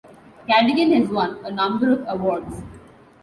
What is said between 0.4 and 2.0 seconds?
Cadigan has won a number